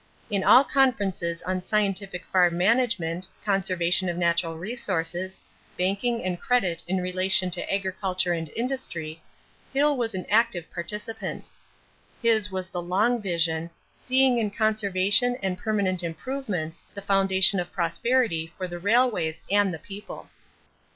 In 0.31 0.43
all 0.43 0.63
conferences 0.63 1.43
on 1.43 1.63
scientific 1.63 2.25
farm 2.25 2.57
management, 2.57 3.27
conservation 3.45 4.09
of 4.09 4.17
natural 4.17 4.57
resources, 4.57 5.39
banking 5.77 6.23
and 6.25 6.39
credit 6.39 6.81
in 6.87 6.99
relation 7.01 7.51
to 7.51 7.71
agriculture 7.71 8.33
and 8.33 8.49
industry, 8.55 9.21
Hill 9.71 9.95
was 9.95 10.15
an 10.15 10.25
active 10.27 10.65
participant. 10.73 11.51
His 12.19 12.51
was 12.51 12.67
the 12.67 12.81
long 12.81 13.21
vision, 13.21 13.69
seeing 13.99 14.39
in 14.39 14.49
conservation 14.49 15.37
and 15.43 15.55
permanent 15.55 16.01
improvements 16.01 16.83
the 16.95 17.03
foundation 17.03 17.59
of 17.59 17.71
prosperity 17.71 18.51
for 18.57 18.67
the 18.67 18.79
railways 18.79 19.43
and 19.51 19.71
the 19.71 19.77
people. 19.77 20.31